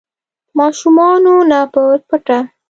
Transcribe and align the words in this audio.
ماشومانو 0.57 1.35
نه 1.51 1.59
په 1.73 1.81
پټه 2.07 2.39